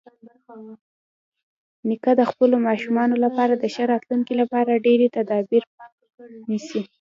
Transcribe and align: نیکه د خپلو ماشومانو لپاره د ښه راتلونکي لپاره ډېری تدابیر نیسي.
نیکه 1.87 2.11
د 2.19 2.21
خپلو 2.31 2.55
ماشومانو 2.67 3.15
لپاره 3.25 3.53
د 3.57 3.65
ښه 3.73 3.83
راتلونکي 3.91 4.33
لپاره 4.41 4.81
ډېری 4.85 5.07
تدابیر 5.17 5.63
نیسي. 6.49 6.81